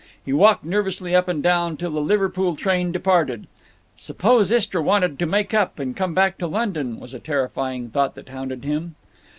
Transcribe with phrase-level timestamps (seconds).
[0.25, 3.45] He walked nervously up and down till the Liverpool train departed.
[3.97, 8.15] "Suppose Istra wanted to make up, and came back to London?" was a terrifying thought
[8.15, 8.95] that hounded him.